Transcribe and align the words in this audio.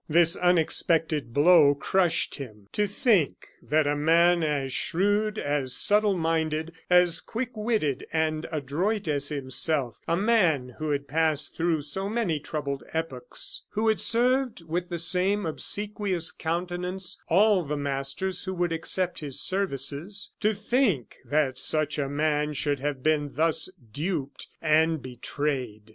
This 0.09 0.35
unexpected 0.35 1.31
blow 1.31 1.75
crushed 1.75 2.33
him. 2.33 2.65
To 2.71 2.87
think 2.87 3.49
that 3.61 3.85
a 3.85 3.95
man 3.95 4.41
as 4.43 4.73
shrewd, 4.73 5.37
as 5.37 5.75
subtle 5.75 6.17
minded, 6.17 6.71
as 6.89 7.21
quick 7.21 7.55
witted, 7.55 8.07
and 8.11 8.47
adroit 8.51 9.07
as 9.07 9.29
himself 9.29 9.99
a 10.07 10.17
man 10.17 10.69
who 10.79 10.89
had 10.89 11.07
passed 11.07 11.55
through 11.55 11.83
so 11.83 12.09
many 12.09 12.39
troubled 12.39 12.81
epochs, 12.95 13.65
who 13.73 13.89
had 13.89 13.99
served 13.99 14.63
with 14.63 14.89
the 14.89 14.97
same 14.97 15.45
obsequious 15.45 16.31
countenance 16.31 17.21
all 17.29 17.61
the 17.61 17.77
masters 17.77 18.45
who 18.45 18.55
would 18.55 18.71
accept 18.73 19.19
his 19.19 19.39
services 19.39 20.33
to 20.39 20.55
think 20.55 21.17
that 21.25 21.59
such 21.59 21.99
a 21.99 22.09
man 22.09 22.53
should 22.53 22.79
have 22.79 23.03
been 23.03 23.35
thus 23.35 23.69
duped 23.93 24.47
and 24.63 25.03
betrayed! 25.03 25.89